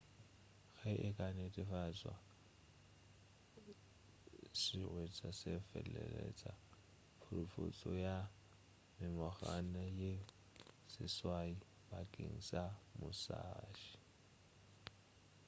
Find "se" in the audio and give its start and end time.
5.39-5.51